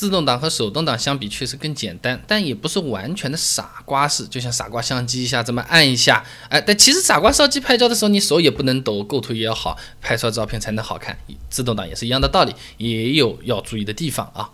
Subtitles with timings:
[0.00, 11.18] 自动挡和手动挡相比确实更简单，但也不是完全的傻瓜式，就像傻瓜相机一下这么按一下，哎，但其实傻瓜相机拍照的时候，你手也不能抖，构图也要好，拍出来照片才能好看。
[11.50, 14.48] 自动挡也是一样的道理，也有要注意的地方啊。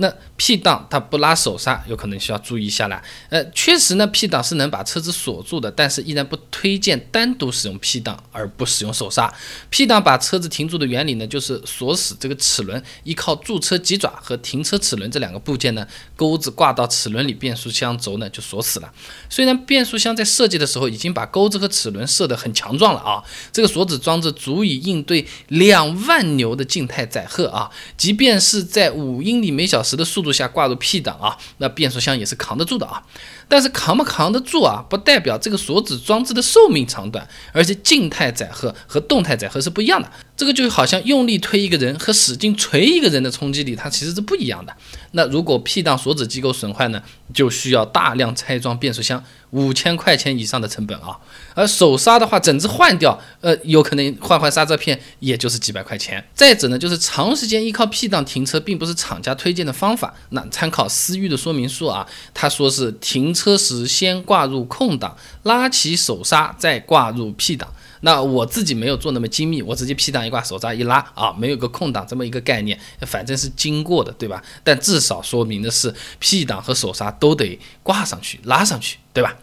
[0.00, 3.02] 那 P 档它不拉手刹，有可能需要注意一下啦。
[3.28, 9.30] 呃，确实呢，P 档是能把车子锁住的，但是依然不推荐单独使用 P 档而不使用手刹。
[9.68, 15.86] P 档把车子停住的原理呢，就是锁死这个齿轮，依靠驻车棘爪和停车齿轮这两个部件呢，
[16.16, 18.90] 钩子挂到齿轮里，变速箱轴呢就锁死了。
[19.28, 23.22] 虽然变速箱在设计的时候已经把钩子和齿轮设得很强壮了啊，
[23.52, 29.89] 这个锁止装置足以应对两万牛的静态载荷啊，即便是在五英里每小时。
[29.90, 33.02] 时的速度下挂入 P 档啊，那变速箱也是扛得住的啊。
[33.48, 40.08] 但是扛不扛得住啊，不代表这个锁止装置的寿命长短，而且静态载荷和动态载荷是不一样的。
[40.36, 44.74] 这个就好像用力推一个人和使劲锤一个人的冲击力，它其实是不一样的。
[45.10, 47.02] 那如果 P 档锁止机构损坏呢，
[47.34, 51.18] 就需要大量拆装变速箱，五千块钱以上的成本啊。
[51.54, 56.24] 而手刹的话，整只换掉，呃，有可能换换刹车片，也就是几百块钱。
[56.32, 60.14] 再者呢，就是长时间依靠 P 档停车，并不是厂家推荐的方法。
[60.28, 67.72] 那参考思域的说明书啊，他说是停车时先挂入空档，拉起手刹，再挂入 P 档。
[68.02, 74.42] 那我自己没有做那么精密，我直接 P 档一挂，手刹一拉啊，没有个空档这么一个概念，反正是经过的，对吧？
[74.62, 79.36] 但至少说明的是 P 档和手刹都得挂上去、拉上去，对吧？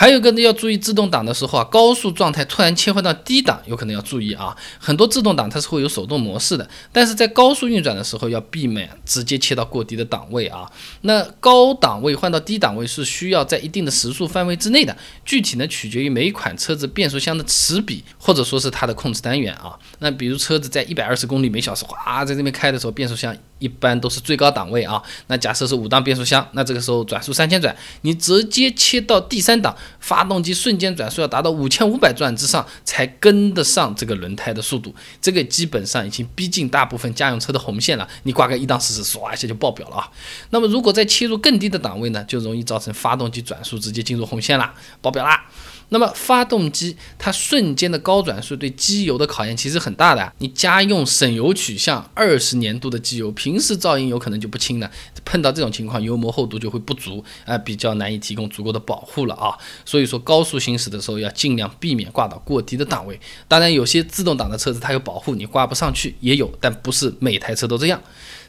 [0.00, 4.56] 还有一个呢，要注意自动挡的时候啊，高速状态突然切换到低档，有可能要注意啊。
[4.78, 10.66] 很多自动挡它是会有手动模式的，但是在高速运转的时候要避免直接切到过低的档位啊。
[11.02, 19.78] 那高档位换到低档位是需要在一定的时速范围之内的，具体呢取决于每款车子变速箱的齿比或者说是它的控制单元啊。
[19.98, 23.36] 那比如车子在一百二十公里每小时哗在这边开的时候，变速箱。
[23.60, 34.92] 一般都是最高档位啊，那假设是五档变速箱，那这个时候转速三千转，你直接切到第三档，发动机瞬间转速要达到五千五百转之上才跟得上这个轮胎的速度，
[35.22, 38.08] 这个基本上已经逼近大部分家用车的红线了。
[38.24, 40.10] 你挂个一档试试，唰一下就爆表了啊。
[40.50, 45.44] 那么如果再切入更低的档位呢，就容易造成发动机转速直接进入红线了，爆表啦。
[45.90, 50.32] 那么发动机它瞬间的高转速对机油的考验其实很大的。
[50.38, 54.90] 你家用省油取向二十年度的机油，平时噪音有可能就不轻了。
[55.24, 59.54] 碰到这种情况，油膜厚度就会不足，啊，比较难以提供足够的保护了啊。
[59.84, 63.20] 所以说高速行驶的时候要尽量避免挂到过低的档位。
[63.46, 68.00] 当然有些自动挡的车子它有保护，你挂不上去也有，但不是每台车都这样。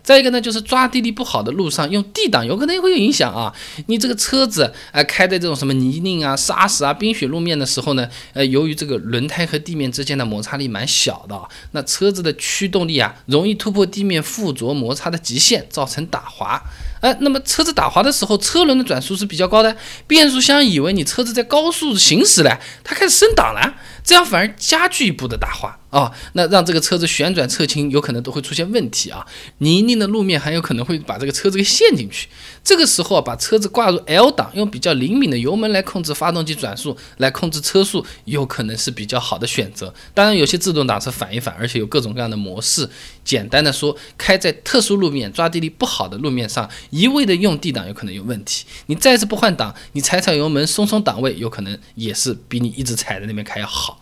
[0.04, 3.54] 再一个呢，就是抓地力不好的路上用 D 档，有可能也会有影响啊。
[3.88, 11.40] 你这个车子啊，开在这种什么泥泞啊、沙石啊、冰雪路面的时候呢，呃，由于这个轮胎和地面之间的摩擦力蛮小的，
[11.72, 16.62] 那车子的驱动力啊，容易突破地面附着摩擦的极限，造成打滑。
[17.02, 19.76] 哎，那么车子打滑的时候，车轮的转速是比较高的，
[20.08, 29.26] 变速箱以为你车子在高速行驶了，它开始升档了，这样反而加剧一步的打滑啊，那让这个车子旋转侧倾有可能都会出现问题啊，
[29.58, 32.28] 泥泞的路面还有可能会把这个车子给陷进去。
[32.64, 39.92] 这个时候，把车子挂入 L 档，用比较灵敏的油门来控制发动机转速，来控制车速，有可能是比较好的选择。
[40.14, 42.88] 当然，有些自动挡是反一反，而且有各种各样的模式。
[43.24, 46.70] 简单的说，开在特殊路面、抓地力不好的路面上。
[46.90, 54.00] 一味的用 D 档有可能有问题，你再次不换挡，你踩踩油门松松档位，有可能也是比你一直踩在那边开要好。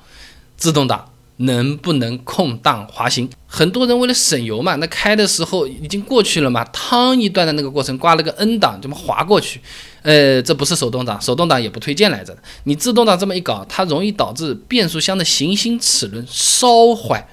[0.58, 3.30] 自动挡能不能空档滑行？
[3.48, 9.62] 很多人为了省油嘛，那开的时候已经过去了嘛，趟一段的那个过程挂了个 N 档，这么滑过去，
[10.02, 12.38] 呃，这不是手动挡，手动挡也不推荐来着。
[12.66, 17.28] 你自动挡这么一搞，它容易导致变速箱的行星齿轮烧坏。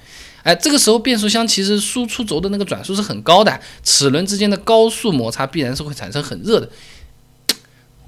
[0.47, 6.69] 哎，这个时候变速箱其实输出轴的那个转速是很高的，齿轮之间的高速摩擦必然是会产生很热的，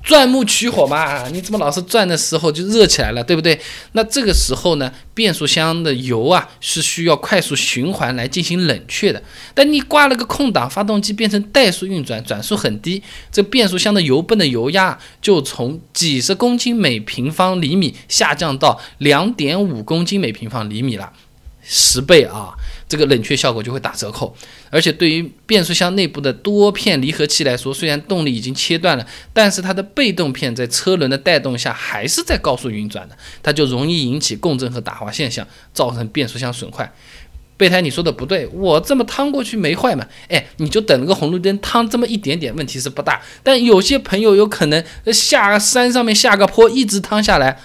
[0.01, 3.59] 钻木取火嘛，你怎么老是转的时候就热起来了，对不对？
[3.91, 9.21] 那这个时候呢，变速箱的油啊是需要快速循环来进行冷却的，
[9.53, 21.11] 但你挂了个空档，发动机变成怠速运转，转速很低，这变速箱的油泵的油压就从几十公斤每平方厘米下降到两点五公斤每平方厘米了。
[21.61, 22.53] 十倍啊，
[22.87, 24.35] 这个冷却效果就会打折扣。
[24.69, 36.91] 而且对于变速箱内部的多片离合器来说，虽然动力已经切断了，但是它的被动片在车轮的带动下还是在高速运转的，它就容易引起共振和打滑现象，造成变速箱损坏。
[37.57, 40.07] 备胎，你说的不对，我这么趟过去没坏嘛？
[40.29, 43.21] 哎，你就等了个红绿灯，趟这么一点点，问题是不大。
[43.43, 44.81] 但有些朋友有可能
[45.11, 47.59] 下山上面下个坡，一直趟下来，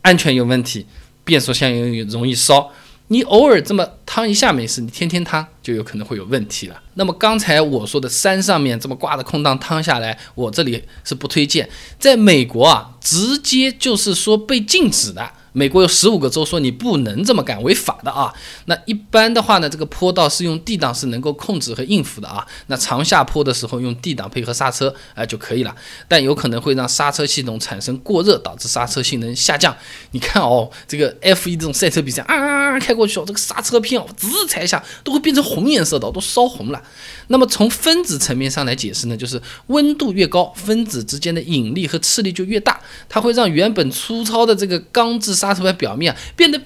[0.00, 0.86] 安全有问题，
[1.22, 2.72] 变速箱容易容易烧。
[3.08, 6.82] 你偶尔这么趟一下没事，你天天趟就有可能会有问题了。
[6.94, 11.68] 那么刚才我说的山上面这么挂的空档趟下来，我这里是不推荐。
[11.98, 15.30] 在美国啊，直接就是说被禁止的。
[15.52, 18.30] 美国有十五个州说你不能这么干，违法的啊。
[18.66, 22.46] 那一般的话呢，这个坡道是用 D 档是能够控制和应付的啊。
[22.66, 25.74] 那长下坡的时候用 D 档配合刹车啊就可以了，
[26.08, 29.74] 但有可能会让刹车系统产生过热，导致刹车性能下降。
[30.10, 36.82] 你看哦，这个 F1 这种赛车比赛啊开过去哦，这个刹车片哦滋踩一下都会变成红颜色的，都烧红了。
[37.28, 46.60] 那么从分子层面上来解释呢，就是温度越高，分子之间的引力和斥力就越大，它会让原本粗糙的这个钢制刹车盘表面变得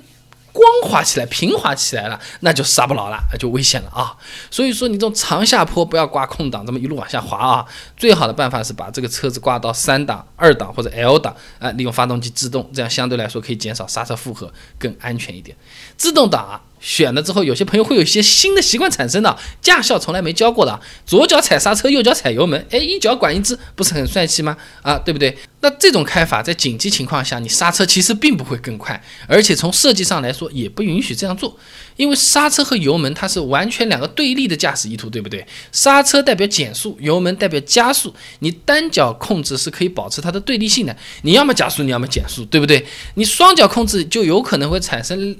[0.52, 4.16] 光滑起来、平滑起来了，那就刹不牢了，那就危险了啊！
[4.50, 7.64] 所以说你这种长下坡不要挂空档，这么一路往下滑啊。
[7.96, 15.56] 最好的办法是把这个车子挂到三档、二档或者 L 档啊，利用发动机制动，这样相对来说可以减少刹车负荷，更安全一点。
[15.96, 16.60] 自动挡啊。
[16.80, 24.56] 选了之后，有些朋友会有一些新的习惯产生的，驾校从来没教过的，左脚踩刹车，右脚踩油门，哎，一脚管一支，不是很帅气吗？
[24.80, 25.36] 啊，对不对？
[25.62, 31.54] 那这种开法在紧急情况下，你刹车其实并不会更快，而且从设计上来说也不允许这样做，
[31.96, 35.46] 因为刹车和油门它是完全两个对立的驾驶意图，对不对？
[35.70, 42.86] 刹车代表减速，油门代表加速，你单脚控制是可以保持它的对立性的，你要么加速，你要么减速，对不对？
[43.14, 45.36] 你双脚控制就有可能会产生。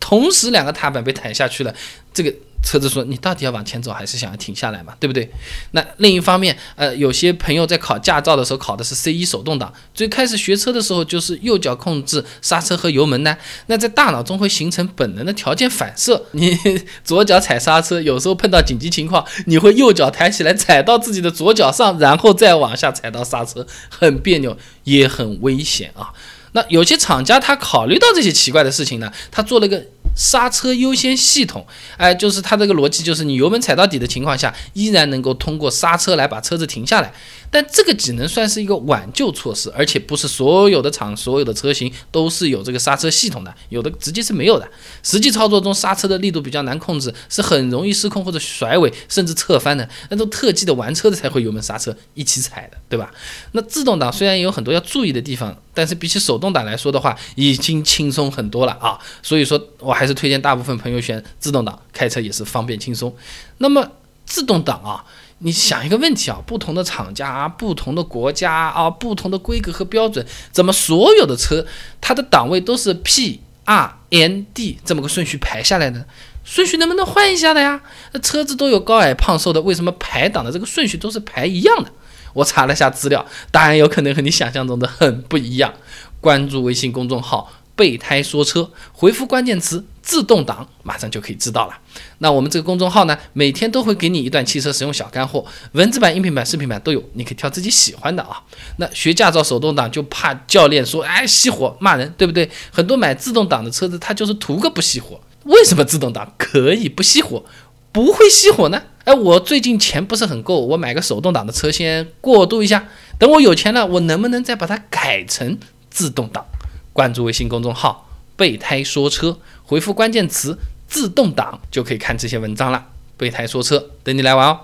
[0.00, 1.72] 同时，两个踏板被弹下去了，
[2.12, 4.94] 这个车子说：“你到底要往前走，还是想要停下来嘛？
[5.00, 5.28] 对不对？”
[5.72, 13.36] 那另一方面，呃，有些朋友在考驾照的时候考的是 C 一手动挡，最开始学车的时候就是右脚控制刹车和油门呢。
[13.66, 16.56] 那在大脑中会形成本能的条件反射， 你
[17.02, 26.12] 左脚踩刹车，有时候碰到紧急情况，你会右脚抬起来踩到自己的左脚上，然后再往下踩到刹车，很别扭，也很危险啊。
[26.52, 29.84] 那有些厂家他考虑到这些奇怪的事情呢，他做了个。
[30.14, 31.66] 刹车优先系统，
[31.96, 37.12] 哎，就是它这个逻辑，就是你油门踩到底的情况下，依然能够通过刹车来把车子停下来。
[37.54, 44.66] 但这个只能算是一个挽救措施，而且不是所有的厂、所有的车型都是有这个刹车系统的，有的直接是没有的。
[45.02, 49.86] 实际操作中，刹车的力度比较难控制，是很容易失控或者甩尾，甚至侧翻的。
[50.08, 53.12] 那种特技的玩车的才会油门刹车一起踩的，对吧？
[53.52, 58.98] 那自动挡虽然有很多要注意的地方，但是比起手动挡来说的话，已经轻松很多了啊。
[59.22, 63.14] 所以说我还是推荐大部分朋友选自动挡，开车也是方便轻松。
[63.58, 63.86] 那么
[64.24, 65.04] 自动挡啊。
[65.44, 71.66] 你想一个问题啊，不同的厂家、不同的国家啊、不同的规格和标准，怎么所有的车
[72.00, 76.06] 它的档位都是 P R N D 这么个顺序排下来的？
[76.44, 77.80] 顺序能不能换一下的呀？
[78.12, 81.90] 那车子都有高矮胖瘦的，为什么排档的这个顺序都是排一样的？
[82.34, 85.74] 我查了下资料，答案有可能和你想象中的很不一样。
[86.20, 87.50] 关注微信公众号。
[87.74, 91.78] 备胎说车，回复关键词“自动挡”，马上就可以知道了。
[92.18, 98.42] 那我们这个公众号呢，每天都会给你一段汽车使用小干货，文字版、音频版、视频版都有，你可以挑自己喜欢的啊。
[98.76, 102.50] 那学驾照手动挡就怕教练说，哎，熄火骂人，对不对？
[102.70, 105.20] 很多买自动挡的车子，他就是图个不熄火。
[105.44, 107.44] 为什么自动挡可以不熄火，
[107.90, 108.82] 不会熄火呢？
[109.04, 112.86] 哎，我最近钱不是很够，我买个手动挡的车先过渡一下，
[113.18, 115.58] 等我有钱了，我能不能再把它改成
[115.90, 116.46] 自动挡？
[116.92, 122.86] 关注微信公众号“备胎说车”，回复关键词“自动挡”就可以看这些文章了。
[123.16, 124.60] 备胎说车，等你来玩哦。